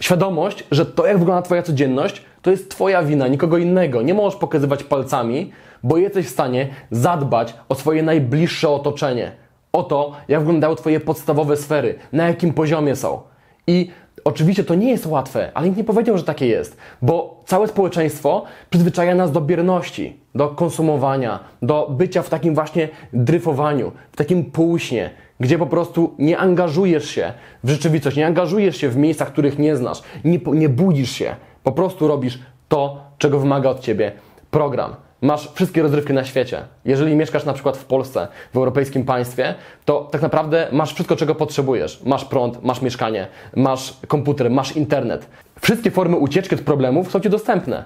Świadomość, 0.00 0.64
że 0.70 0.86
to, 0.86 1.06
jak 1.06 1.18
wygląda 1.18 1.42
Twoja 1.42 1.62
codzienność, 1.62 2.22
to 2.42 2.50
jest 2.50 2.70
Twoja 2.70 3.02
wina, 3.02 3.28
nikogo 3.28 3.58
innego. 3.58 4.02
Nie 4.02 4.14
możesz 4.14 4.38
pokazywać 4.38 4.84
palcami, 4.84 5.52
bo 5.82 5.96
jesteś 5.96 6.26
w 6.26 6.30
stanie 6.30 6.68
zadbać 6.90 7.54
o 7.68 7.74
swoje 7.74 8.02
najbliższe 8.02 8.68
otoczenie 8.68 9.32
o 9.72 9.82
to, 9.82 10.12
jak 10.28 10.40
wyglądały 10.40 10.76
Twoje 10.76 11.00
podstawowe 11.00 11.56
sfery, 11.56 11.94
na 12.12 12.28
jakim 12.28 12.54
poziomie 12.54 12.96
są. 12.96 13.20
I 13.66 13.90
oczywiście 14.24 14.64
to 14.64 14.74
nie 14.74 14.90
jest 14.90 15.06
łatwe, 15.06 15.50
ale 15.54 15.66
nikt 15.66 15.78
nie 15.78 15.84
powiedział, 15.84 16.18
że 16.18 16.24
takie 16.24 16.46
jest, 16.46 16.76
bo 17.02 17.42
całe 17.46 17.68
społeczeństwo 17.68 18.44
przyzwyczaja 18.70 19.14
nas 19.14 19.32
do 19.32 19.40
bierności, 19.40 20.20
do 20.34 20.48
konsumowania, 20.48 21.40
do 21.62 21.88
bycia 21.90 22.22
w 22.22 22.28
takim 22.28 22.54
właśnie 22.54 22.88
dryfowaniu, 23.12 23.92
w 24.12 24.16
takim 24.16 24.44
półśnie, 24.44 25.10
gdzie 25.40 25.58
po 25.58 25.66
prostu 25.66 26.14
nie 26.18 26.38
angażujesz 26.38 27.10
się 27.10 27.32
w 27.64 27.70
rzeczywistość, 27.70 28.16
nie 28.16 28.26
angażujesz 28.26 28.76
się 28.76 28.88
w 28.88 28.96
miejscach, 28.96 29.28
których 29.28 29.58
nie 29.58 29.76
znasz, 29.76 30.02
nie, 30.24 30.38
nie 30.46 30.68
budzisz 30.68 31.10
się, 31.10 31.36
po 31.62 31.72
prostu 31.72 32.08
robisz 32.08 32.38
to, 32.68 33.00
czego 33.18 33.38
wymaga 33.38 33.70
od 33.70 33.80
Ciebie 33.80 34.12
program 34.50 35.07
masz 35.22 35.52
wszystkie 35.54 35.82
rozrywki 35.82 36.12
na 36.12 36.24
świecie. 36.24 36.62
Jeżeli 36.84 37.16
mieszkasz 37.16 37.44
na 37.44 37.52
przykład 37.52 37.76
w 37.76 37.84
Polsce, 37.84 38.28
w 38.52 38.56
europejskim 38.56 39.04
państwie, 39.04 39.54
to 39.84 40.08
tak 40.10 40.22
naprawdę 40.22 40.68
masz 40.72 40.94
wszystko, 40.94 41.16
czego 41.16 41.34
potrzebujesz. 41.34 42.00
Masz 42.04 42.24
prąd, 42.24 42.62
masz 42.62 42.82
mieszkanie, 42.82 43.26
masz 43.56 43.94
komputer, 44.08 44.50
masz 44.50 44.76
internet. 44.76 45.28
Wszystkie 45.60 45.90
formy 45.90 46.16
ucieczki 46.16 46.54
od 46.54 46.60
problemów 46.60 47.10
są 47.10 47.20
Ci 47.20 47.30
dostępne. 47.30 47.84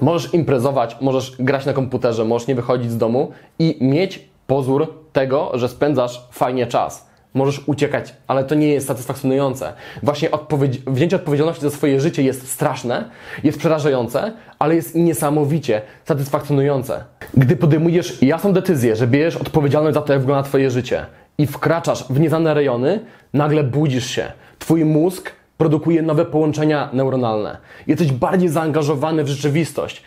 Możesz 0.00 0.34
imprezować, 0.34 0.96
możesz 1.00 1.36
grać 1.38 1.66
na 1.66 1.72
komputerze, 1.72 2.24
możesz 2.24 2.48
nie 2.48 2.54
wychodzić 2.54 2.90
z 2.90 2.96
domu 2.96 3.32
i 3.58 3.78
mieć 3.80 4.28
pozór 4.46 4.94
tego, 5.12 5.50
że 5.54 5.68
spędzasz 5.68 6.28
fajnie 6.30 6.66
czas 6.66 7.05
możesz 7.36 7.68
uciekać, 7.68 8.14
ale 8.26 8.44
to 8.44 8.54
nie 8.54 8.68
jest 8.68 8.86
satysfakcjonujące. 8.86 9.72
Właśnie 10.02 10.30
odpowiedź, 10.30 10.78
wzięcie 10.86 11.16
odpowiedzialności 11.16 11.62
za 11.62 11.70
swoje 11.70 12.00
życie 12.00 12.22
jest 12.22 12.50
straszne, 12.50 13.10
jest 13.44 13.58
przerażające, 13.58 14.32
ale 14.58 14.74
jest 14.74 14.94
niesamowicie 14.94 15.82
satysfakcjonujące. 16.04 17.04
Gdy 17.34 17.56
podejmujesz 17.56 18.22
jasną 18.22 18.52
decyzję, 18.52 18.96
że 18.96 19.06
bierzesz 19.06 19.36
odpowiedzialność 19.36 19.94
za 19.94 20.02
to, 20.02 20.12
jak 20.12 20.22
wygląda 20.22 20.48
Twoje 20.48 20.70
życie 20.70 21.06
i 21.38 21.46
wkraczasz 21.46 22.04
w 22.10 22.20
nieznane 22.20 22.54
rejony, 22.54 23.00
nagle 23.32 23.64
budzisz 23.64 24.06
się. 24.06 24.32
Twój 24.58 24.84
mózg 24.84 25.32
produkuje 25.58 26.02
nowe 26.02 26.24
połączenia 26.24 26.88
neuronalne. 26.92 27.56
Jesteś 27.86 28.12
bardziej 28.12 28.48
zaangażowany 28.48 29.24
w 29.24 29.28
rzeczywistość. 29.28 30.02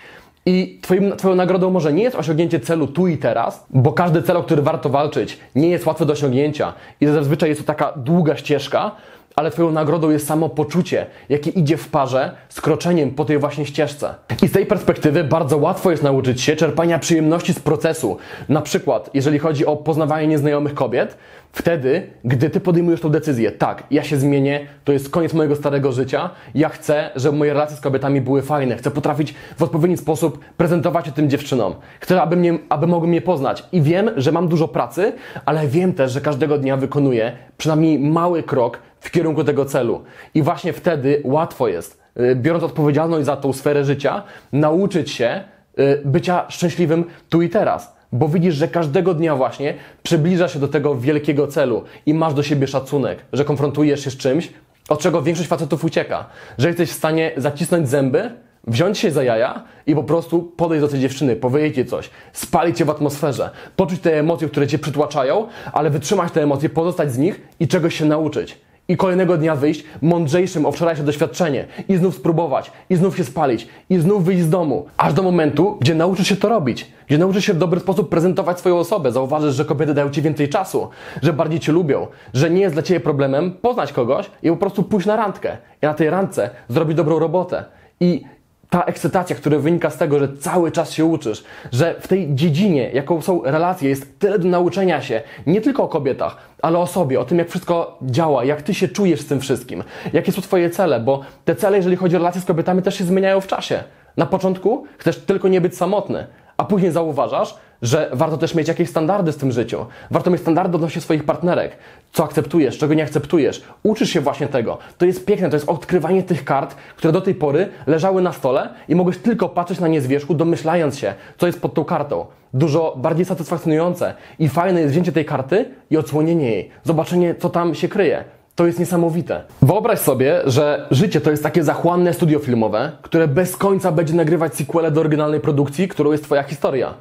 I 0.45 0.79
twoim, 0.81 1.17
Twoją 1.17 1.35
nagrodą 1.35 1.69
może 1.69 1.93
nie 1.93 2.03
jest 2.03 2.15
osiągnięcie 2.15 2.59
celu 2.59 2.87
tu 2.87 3.07
i 3.07 3.17
teraz, 3.17 3.65
bo 3.69 3.91
każdy 3.91 4.21
cel, 4.21 4.37
o 4.37 4.43
który 4.43 4.61
warto 4.61 4.89
walczyć, 4.89 5.39
nie 5.55 5.69
jest 5.69 5.85
łatwy 5.85 6.05
do 6.05 6.13
osiągnięcia 6.13 6.73
i 7.01 7.05
zazwyczaj 7.05 7.49
jest 7.49 7.61
to 7.61 7.67
taka 7.67 7.93
długa 7.95 8.37
ścieżka, 8.37 8.91
ale 9.35 9.51
Twoją 9.51 9.71
nagrodą 9.71 10.09
jest 10.09 10.27
samo 10.27 10.49
poczucie, 10.49 11.05
jakie 11.29 11.49
idzie 11.49 11.77
w 11.77 11.87
parze 11.87 12.31
z 12.49 12.61
kroczeniem 12.61 13.11
po 13.11 13.25
tej 13.25 13.37
właśnie 13.37 13.65
ścieżce. 13.65 14.15
I 14.41 14.47
z 14.47 14.51
tej 14.51 14.65
perspektywy 14.65 15.23
bardzo 15.23 15.57
łatwo 15.57 15.91
jest 15.91 16.03
nauczyć 16.03 16.41
się 16.41 16.55
czerpania 16.55 16.99
przyjemności 16.99 17.53
z 17.53 17.59
procesu. 17.59 18.17
Na 18.49 18.61
przykład, 18.61 19.09
jeżeli 19.13 19.39
chodzi 19.39 19.65
o 19.65 19.75
poznawanie 19.75 20.27
nieznajomych 20.27 20.73
kobiet, 20.73 21.17
Wtedy, 21.51 22.07
gdy 22.23 22.49
ty 22.49 22.59
podejmujesz 22.59 23.01
tą 23.01 23.09
decyzję, 23.09 23.51
tak, 23.51 23.83
ja 23.91 24.03
się 24.03 24.17
zmienię, 24.17 24.67
to 24.83 24.91
jest 24.91 25.09
koniec 25.09 25.33
mojego 25.33 25.55
starego 25.55 25.91
życia, 25.91 26.29
ja 26.55 26.69
chcę, 26.69 27.09
żeby 27.15 27.37
moje 27.37 27.53
relacje 27.53 27.77
z 27.77 27.81
kobietami 27.81 28.21
były 28.21 28.41
fajne, 28.41 28.75
chcę 28.75 28.91
potrafić 28.91 29.35
w 29.57 29.63
odpowiedni 29.63 29.97
sposób 29.97 30.39
prezentować 30.57 31.05
się 31.05 31.11
tym 31.11 31.29
dziewczynom, 31.29 31.75
chcę, 31.99 32.21
aby, 32.21 32.35
mnie, 32.35 32.59
aby 32.69 32.87
mogły 32.87 33.07
mnie 33.07 33.21
poznać 33.21 33.63
i 33.71 33.81
wiem, 33.81 34.09
że 34.17 34.31
mam 34.31 34.47
dużo 34.47 34.67
pracy, 34.67 35.13
ale 35.45 35.67
wiem 35.67 35.93
też, 35.93 36.11
że 36.11 36.21
każdego 36.21 36.57
dnia 36.57 36.77
wykonuję 36.77 37.31
przynajmniej 37.57 37.99
mały 37.99 38.43
krok 38.43 38.79
w 38.99 39.11
kierunku 39.11 39.43
tego 39.43 39.65
celu 39.65 40.03
i 40.33 40.41
właśnie 40.41 40.73
wtedy 40.73 41.21
łatwo 41.23 41.67
jest, 41.67 42.01
y, 42.19 42.35
biorąc 42.35 42.63
odpowiedzialność 42.63 43.25
za 43.25 43.35
tą 43.35 43.53
sferę 43.53 43.85
życia, 43.85 44.23
nauczyć 44.51 45.11
się 45.11 45.43
y, 45.79 46.01
bycia 46.05 46.45
szczęśliwym 46.49 47.05
tu 47.29 47.41
i 47.41 47.49
teraz. 47.49 47.98
Bo 48.11 48.27
widzisz, 48.27 48.55
że 48.55 48.67
każdego 48.67 49.13
dnia 49.13 49.35
właśnie 49.35 49.73
przybliża 50.03 50.47
się 50.47 50.59
do 50.59 50.67
tego 50.67 50.95
wielkiego 50.95 51.47
celu 51.47 51.83
i 52.05 52.13
masz 52.13 52.33
do 52.33 52.43
siebie 52.43 52.67
szacunek, 52.67 53.25
że 53.33 53.45
konfrontujesz 53.45 54.03
się 54.03 54.11
z 54.11 54.17
czymś, 54.17 54.49
od 54.89 54.99
czego 54.99 55.21
większość 55.21 55.49
facetów 55.49 55.83
ucieka. 55.83 56.25
Że 56.57 56.67
jesteś 56.67 56.89
w 56.89 56.93
stanie 56.93 57.31
zacisnąć 57.37 57.89
zęby, 57.89 58.31
wziąć 58.67 58.97
się 58.97 59.11
za 59.11 59.23
jaja 59.23 59.63
i 59.87 59.95
po 59.95 60.03
prostu 60.03 60.43
podejść 60.43 60.81
do 60.81 60.87
tej 60.87 60.99
dziewczyny, 60.99 61.35
powiedzieć 61.35 61.77
jej 61.77 61.85
coś, 61.85 62.09
spalić 62.33 62.77
cię 62.77 62.85
w 62.85 62.89
atmosferze, 62.89 63.49
poczuć 63.75 63.99
te 63.99 64.19
emocje, 64.19 64.47
które 64.47 64.67
cię 64.67 64.79
przytłaczają, 64.79 65.47
ale 65.73 65.89
wytrzymać 65.89 66.33
te 66.33 66.43
emocje, 66.43 66.69
pozostać 66.69 67.11
z 67.11 67.17
nich 67.17 67.41
i 67.59 67.67
czegoś 67.67 67.95
się 67.95 68.05
nauczyć. 68.05 68.57
I 68.89 68.97
kolejnego 68.97 69.37
dnia 69.37 69.55
wyjść 69.55 69.83
mądrzejszym 70.01 70.65
o 70.65 70.71
wczorajsze 70.71 71.03
doświadczenie 71.03 71.65
i 71.89 71.97
znów 71.97 72.15
spróbować, 72.15 72.71
i 72.89 72.95
znów 72.95 73.17
się 73.17 73.23
spalić, 73.23 73.67
i 73.89 73.99
znów 73.99 74.25
wyjść 74.25 74.43
z 74.43 74.49
domu. 74.49 74.85
Aż 74.97 75.13
do 75.13 75.23
momentu, 75.23 75.77
gdzie 75.81 75.95
nauczysz 75.95 76.27
się 76.27 76.35
to 76.35 76.49
robić, 76.49 76.91
gdzie 77.07 77.17
nauczysz 77.17 77.45
się 77.45 77.53
w 77.53 77.57
dobry 77.57 77.79
sposób 77.79 78.09
prezentować 78.09 78.59
swoją 78.59 78.77
osobę, 78.77 79.11
zauważysz, 79.11 79.55
że 79.55 79.65
kobiety 79.65 79.93
dają 79.93 80.09
ci 80.09 80.21
więcej 80.21 80.49
czasu, 80.49 80.89
że 81.21 81.33
bardziej 81.33 81.59
cię 81.59 81.71
lubią, 81.71 82.07
że 82.33 82.49
nie 82.49 82.61
jest 82.61 82.75
dla 82.75 82.83
ciebie 82.83 82.99
problemem 82.99 83.51
poznać 83.51 83.93
kogoś 83.93 84.31
i 84.43 84.49
po 84.49 84.57
prostu 84.57 84.83
pójść 84.83 85.07
na 85.07 85.15
randkę. 85.15 85.57
I 85.81 85.85
na 85.85 85.93
tej 85.93 86.09
randce 86.09 86.49
zrobić 86.67 86.97
dobrą 86.97 87.19
robotę. 87.19 87.65
I 87.99 88.23
ta 88.69 88.83
ekscytacja, 88.83 89.35
która 89.35 89.59
wynika 89.59 89.89
z 89.89 89.97
tego, 89.97 90.19
że 90.19 90.37
cały 90.37 90.71
czas 90.71 90.91
się 90.91 91.05
uczysz, 91.05 91.43
że 91.71 91.95
w 91.99 92.07
tej 92.07 92.35
dziedzinie, 92.35 92.91
jaką 92.93 93.21
są 93.21 93.41
relacje, 93.43 93.89
jest 93.89 94.19
tyle 94.19 94.39
do 94.39 94.47
nauczenia 94.47 95.01
się, 95.01 95.21
nie 95.47 95.61
tylko 95.61 95.83
o 95.83 95.87
kobietach, 95.87 96.37
ale 96.61 96.77
o 96.77 96.87
sobie, 96.87 97.19
o 97.19 97.25
tym, 97.25 97.37
jak 97.37 97.49
wszystko 97.49 97.97
działa, 98.01 98.45
jak 98.45 98.61
ty 98.61 98.73
się 98.73 98.87
czujesz 98.87 99.21
z 99.21 99.27
tym 99.27 99.39
wszystkim, 99.39 99.83
jakie 100.13 100.31
są 100.31 100.41
twoje 100.41 100.69
cele, 100.69 100.99
bo 100.99 101.21
te 101.45 101.55
cele, 101.55 101.77
jeżeli 101.77 101.95
chodzi 101.95 102.15
o 102.15 102.19
relacje 102.19 102.41
z 102.41 102.45
kobietami, 102.45 102.81
też 102.81 102.97
się 102.97 103.03
zmieniają 103.03 103.41
w 103.41 103.47
czasie. 103.47 103.83
Na 104.17 104.25
początku 104.25 104.85
chcesz 104.97 105.17
tylko 105.17 105.47
nie 105.47 105.61
być 105.61 105.77
samotny, 105.77 106.27
a 106.59 106.63
później 106.63 106.91
zauważasz, 106.91 107.55
że 107.81 108.09
warto 108.13 108.37
też 108.37 108.55
mieć 108.55 108.67
jakieś 108.67 108.89
standardy 108.89 109.31
w 109.31 109.37
tym 109.37 109.51
życiu. 109.51 109.85
Warto 110.11 110.31
mieć 110.31 110.41
standardy 110.41 110.75
odnośnie 110.75 111.01
swoich 111.01 111.23
partnerek. 111.23 111.77
Co 112.11 112.23
akceptujesz, 112.23 112.77
czego 112.77 112.93
nie 112.93 113.03
akceptujesz. 113.03 113.63
Uczysz 113.83 114.09
się 114.09 114.21
właśnie 114.21 114.47
tego. 114.47 114.77
To 114.97 115.05
jest 115.05 115.25
piękne, 115.25 115.49
to 115.49 115.55
jest 115.55 115.69
odkrywanie 115.69 116.23
tych 116.23 116.45
kart, 116.45 116.75
które 116.97 117.13
do 117.13 117.21
tej 117.21 117.35
pory 117.35 117.69
leżały 117.87 118.21
na 118.21 118.33
stole 118.33 118.69
i 118.87 118.95
mogłeś 118.95 119.17
tylko 119.17 119.49
patrzeć 119.49 119.79
na 119.79 119.87
nie 119.87 120.01
z 120.01 120.07
wierzchu, 120.07 120.33
domyślając 120.33 120.97
się, 120.97 121.13
co 121.37 121.47
jest 121.47 121.61
pod 121.61 121.73
tą 121.73 121.85
kartą. 121.85 122.25
Dużo 122.53 122.95
bardziej 122.97 123.25
satysfakcjonujące 123.25 124.13
i 124.39 124.49
fajne 124.49 124.81
jest 124.81 124.93
wzięcie 124.93 125.11
tej 125.11 125.25
karty 125.25 125.65
i 125.89 125.97
odsłonienie 125.97 126.51
jej. 126.51 126.69
Zobaczenie, 126.83 127.35
co 127.35 127.49
tam 127.49 127.75
się 127.75 127.87
kryje. 127.87 128.23
To 128.59 128.67
jest 128.67 128.79
niesamowite. 128.79 129.43
Wyobraź 129.61 129.99
sobie, 129.99 130.41
że 130.45 130.87
życie 130.91 131.21
to 131.21 131.31
jest 131.31 131.43
takie 131.43 131.63
zachłanne 131.63 132.13
studio 132.13 132.39
filmowe, 132.39 132.91
które 133.01 133.27
bez 133.27 133.57
końca 133.57 133.91
będzie 133.91 134.13
nagrywać 134.13 134.55
sequele 134.55 134.91
do 134.91 134.99
oryginalnej 134.99 135.39
produkcji, 135.39 135.87
którą 135.87 136.11
jest 136.11 136.23
Twoja 136.23 136.43
historia. 136.43 136.93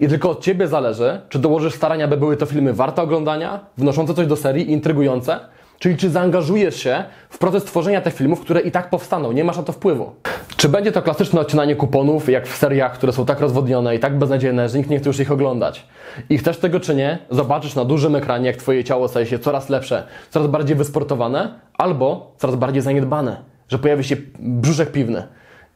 I 0.00 0.08
tylko 0.08 0.30
od 0.30 0.40
Ciebie 0.40 0.68
zależy, 0.68 1.20
czy 1.28 1.38
dołożysz 1.38 1.74
starania, 1.74 2.08
by 2.08 2.16
były 2.16 2.36
to 2.36 2.46
filmy 2.46 2.72
warte 2.72 3.02
oglądania, 3.02 3.60
wnoszące 3.78 4.14
coś 4.14 4.26
do 4.26 4.36
serii, 4.36 4.72
intrygujące, 4.72 5.40
czyli 5.82 5.96
czy 5.96 6.10
zaangażujesz 6.10 6.76
się 6.76 7.04
w 7.30 7.38
proces 7.38 7.64
tworzenia 7.64 8.00
tych 8.00 8.14
filmów, 8.14 8.40
które 8.40 8.60
i 8.60 8.70
tak 8.70 8.90
powstaną, 8.90 9.32
nie 9.32 9.44
masz 9.44 9.56
na 9.56 9.62
to 9.62 9.72
wpływu. 9.72 10.12
Czy 10.56 10.68
będzie 10.68 10.92
to 10.92 11.02
klasyczne 11.02 11.40
odcinanie 11.40 11.76
kuponów, 11.76 12.28
jak 12.28 12.46
w 12.46 12.56
seriach, 12.56 12.92
które 12.92 13.12
są 13.12 13.26
tak 13.26 13.40
rozwodnione 13.40 13.96
i 13.96 13.98
tak 13.98 14.18
beznadziejne, 14.18 14.68
że 14.68 14.78
nikt 14.78 14.90
nie 14.90 14.98
chce 14.98 15.08
już 15.08 15.20
ich 15.20 15.32
oglądać? 15.32 15.86
I 16.30 16.38
chcesz 16.38 16.58
tego 16.58 16.80
czy 16.80 16.94
nie, 16.94 17.18
zobaczysz 17.30 17.74
na 17.74 17.84
dużym 17.84 18.16
ekranie, 18.16 18.46
jak 18.46 18.56
Twoje 18.56 18.84
ciało 18.84 19.08
staje 19.08 19.26
się 19.26 19.38
coraz 19.38 19.68
lepsze, 19.68 20.06
coraz 20.30 20.48
bardziej 20.48 20.76
wysportowane, 20.76 21.54
albo 21.78 22.34
coraz 22.38 22.56
bardziej 22.56 22.82
zaniedbane, 22.82 23.36
że 23.68 23.78
pojawi 23.78 24.04
się 24.04 24.16
brzuszek 24.38 24.92
piwny. 24.92 25.22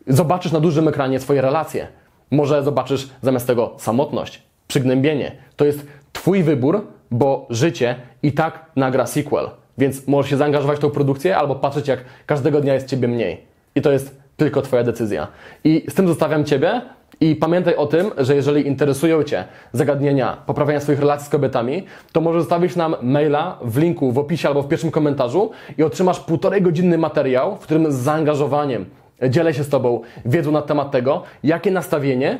Zobaczysz 0.06 0.52
na 0.52 0.60
dużym 0.60 0.88
ekranie 0.88 1.20
swoje 1.20 1.40
relacje. 1.40 1.88
Może 2.30 2.62
zobaczysz 2.62 3.08
zamiast 3.22 3.46
tego 3.46 3.75
samotność, 3.78 4.42
przygnębienie. 4.68 5.32
To 5.56 5.64
jest 5.64 5.86
Twój 6.12 6.42
wybór, 6.42 6.86
bo 7.10 7.46
życie 7.50 7.96
i 8.22 8.32
tak 8.32 8.66
nagra 8.76 9.06
sequel. 9.06 9.50
Więc 9.78 10.06
możesz 10.06 10.30
się 10.30 10.37
zaangażować 10.37 10.78
w 10.78 10.80
tą 10.80 10.90
produkcję 10.90 11.37
albo 11.37 11.54
patrzeć, 11.54 11.88
jak 11.88 12.00
każdego 12.26 12.61
dnia 12.61 12.75
jest 12.75 12.87
Ciebie 12.87 13.09
mniej. 13.09 13.40
I 13.75 13.83
to 13.83 13.92
jest 13.92 14.21
tylko 14.37 14.62
Twoja 14.62 14.83
decyzja. 14.83 15.28
I 15.64 15.85
z 15.88 15.95
tym 15.95 16.09
zostawiam 16.09 16.45
Ciebie. 16.45 16.83
I 17.21 17.37
pamiętaj 17.37 17.76
o 17.76 17.87
tym, 17.87 18.11
że 18.18 18.35
jeżeli 18.35 18.66
interesują 18.66 19.23
Cię 19.23 19.45
zagadnienia 19.73 20.37
poprawiania 20.47 20.80
swoich 20.80 21.00
relacji 21.00 21.26
z 21.26 21.30
kobietami, 21.30 21.83
to 22.12 22.21
możesz 22.21 22.42
zostawić 22.42 22.76
nam 22.76 22.97
maila 23.02 23.59
w 23.62 23.78
linku 23.78 24.12
w 24.12 24.18
opisie 24.18 24.49
albo 24.49 24.62
w 24.62 24.68
pierwszym 24.68 24.90
komentarzu 24.90 25.50
i 25.78 25.83
otrzymasz 25.83 26.21
półtorej 26.21 26.62
godzinny 26.62 26.99
materiał, 26.99 27.56
w 27.56 27.61
którym 27.61 27.92
z 27.92 27.95
zaangażowaniem 27.95 28.87
dzielę 29.28 29.54
się 29.54 29.64
z 29.64 29.68
Tobą 29.68 30.00
wiedzą 30.25 30.52
na 30.52 30.62
temat 30.62 30.90
tego, 30.90 31.23
jakie 31.45 31.71
nastawienie 31.71 32.38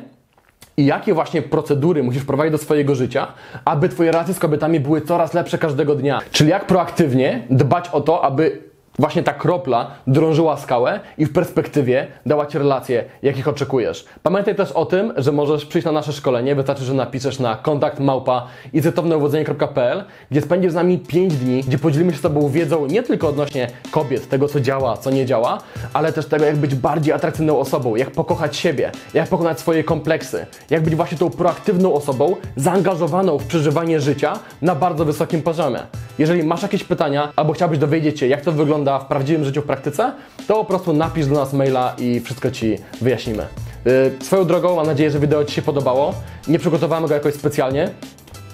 i 0.77 0.85
jakie 0.85 1.13
właśnie 1.13 1.41
procedury 1.41 2.03
musisz 2.03 2.23
prowadzić 2.23 2.51
do 2.51 2.57
swojego 2.57 2.95
życia, 2.95 3.27
aby 3.65 3.89
Twoje 3.89 4.11
relacje 4.11 4.33
z 4.33 4.39
kobietami 4.39 4.79
były 4.79 5.01
coraz 5.01 5.33
lepsze 5.33 5.57
każdego 5.57 5.95
dnia. 5.95 6.19
Czyli 6.31 6.49
jak 6.49 6.67
proaktywnie 6.67 7.47
dbać 7.49 7.89
o 7.89 8.01
to, 8.01 8.23
aby 8.23 8.66
właśnie 8.99 9.23
ta 9.23 9.33
kropla 9.33 9.91
drążyła 10.07 10.57
skałę 10.57 10.99
i 11.17 11.25
w 11.25 11.33
perspektywie 11.33 12.07
dała 12.25 12.45
Ci 12.45 12.57
relacje, 12.57 13.03
jakich 13.23 13.47
oczekujesz. 13.47 14.05
Pamiętaj 14.23 14.55
też 14.55 14.71
o 14.71 14.85
tym, 14.85 15.13
że 15.17 15.31
możesz 15.31 15.65
przyjść 15.65 15.85
na 15.85 15.91
nasze 15.91 16.13
szkolenie, 16.13 16.55
wystarczy, 16.55 16.83
że 16.83 16.93
napiszesz 16.93 17.39
na 17.39 17.55
kontakt 17.55 17.99
małpa 17.99 18.47
icytowneowodzenie.pl, 18.73 20.03
gdzie 20.31 20.41
spędzisz 20.41 20.71
z 20.71 20.75
nami 20.75 20.97
5 20.97 21.35
dni, 21.35 21.63
gdzie 21.63 21.77
podzielimy 21.77 22.11
się 22.11 22.17
z 22.17 22.21
Tobą 22.21 22.49
wiedzą 22.49 22.85
nie 22.85 23.03
tylko 23.03 23.27
odnośnie 23.27 23.67
kobiet, 23.91 24.29
tego 24.29 24.47
co 24.47 24.59
działa, 24.59 24.97
co 24.97 25.11
nie 25.11 25.25
działa, 25.25 25.57
ale 25.93 26.13
też 26.13 26.25
tego, 26.25 26.45
jak 26.45 26.55
być 26.55 26.75
bardziej 26.75 27.13
atrakcyjną 27.13 27.59
osobą, 27.59 27.95
jak 27.95 28.11
pokochać 28.11 28.57
siebie, 28.57 28.91
jak 29.13 29.29
pokonać 29.29 29.59
swoje 29.59 29.83
kompleksy, 29.83 30.45
jak 30.69 30.83
być 30.83 30.95
właśnie 30.95 31.17
tą 31.17 31.29
proaktywną 31.29 31.93
osobą, 31.93 32.35
zaangażowaną 32.55 33.37
w 33.37 33.47
przeżywanie 33.47 33.99
życia 33.99 34.39
na 34.61 34.75
bardzo 34.75 35.05
wysokim 35.05 35.41
poziomie. 35.41 35.79
Jeżeli 36.19 36.43
masz 36.43 36.61
jakieś 36.61 36.83
pytania 36.83 37.31
albo 37.35 37.53
chciałbyś 37.53 37.79
dowiedzieć 37.79 38.19
się, 38.19 38.27
jak 38.27 38.41
to 38.41 38.51
wygląda 38.51 38.86
w 38.99 39.05
prawdziwym 39.05 39.45
życiu 39.45 39.61
w 39.61 39.65
praktyce, 39.65 40.13
to 40.47 40.55
po 40.55 40.65
prostu 40.65 40.93
napisz 40.93 41.27
do 41.27 41.35
nas 41.35 41.53
maila 41.53 41.95
i 41.97 42.19
wszystko 42.19 42.51
Ci 42.51 42.77
wyjaśnimy. 43.01 43.45
Yy, 43.85 44.25
swoją 44.25 44.45
drogą, 44.45 44.75
mam 44.75 44.85
nadzieję, 44.85 45.11
że 45.11 45.19
wideo 45.19 45.45
Ci 45.45 45.55
się 45.55 45.61
podobało. 45.61 46.13
Nie 46.47 46.59
przygotowałem 46.59 47.07
go 47.07 47.13
jakoś 47.13 47.33
specjalnie. 47.33 47.89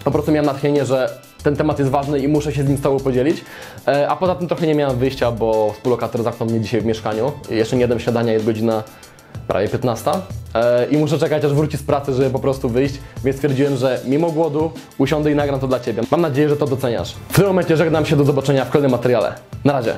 Po 0.04 0.12
prostu 0.12 0.32
miałem 0.32 0.46
natchnienie, 0.46 0.86
że 0.86 1.10
ten 1.44 1.56
temat 1.56 1.80
jest 1.80 1.92
ważny 1.92 2.20
i 2.20 2.28
muszę 2.28 2.54
się 2.54 2.64
z 2.64 2.68
nim 2.68 2.78
z 2.78 2.82
Tobą 2.82 3.00
podzielić. 3.00 3.46
E, 3.88 4.10
a 4.10 4.16
poza 4.16 4.36
tym 4.36 4.48
trochę 4.48 4.68
nie 4.68 4.76
miałem 4.76 4.98
wyjścia, 4.98 5.32
bo 5.32 5.74
współlokator 5.74 6.24
zamknął 6.24 6.50
mnie 6.50 6.62
dzisiaj 6.62 6.82
w 6.82 6.86
mieszkaniu. 6.86 7.32
Jeszcze 7.50 7.76
nie 7.76 7.82
jadłem 7.82 8.00
śniadania, 8.00 8.34
jest 8.34 8.46
godzina 8.46 8.84
prawie 9.48 9.68
15 9.68 10.12
e, 10.56 10.86
i 10.86 10.98
muszę 10.98 11.18
czekać 11.18 11.46
aż 11.46 11.54
wróci 11.54 11.78
z 11.78 11.84
pracy, 11.84 12.14
żeby 12.14 12.30
po 12.30 12.40
prostu 12.40 12.70
wyjść, 12.70 12.96
więc 13.24 13.38
stwierdziłem, 13.38 13.78
że 13.78 14.00
mimo 14.06 14.32
głodu 14.32 14.72
usiądę 14.98 15.32
i 15.32 15.36
nagram 15.36 15.60
to 15.60 15.68
dla 15.68 15.80
Ciebie. 15.80 16.04
Mam 16.12 16.22
nadzieję, 16.22 16.50
że 16.50 16.58
to 16.58 16.66
doceniasz. 16.66 17.16
W 17.30 17.36
tym 17.36 17.46
momencie 17.46 17.78
żegnam 17.78 18.06
się, 18.06 18.16
do 18.16 18.24
zobaczenia 18.24 18.66
w 18.66 18.70
kolejnym 18.70 18.92
materiale. 18.92 19.34
Na 19.66 19.74
razie. 19.74 19.98